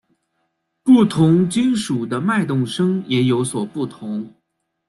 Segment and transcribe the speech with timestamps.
[0.81, 4.27] 不同金属的脉动声也有所不同。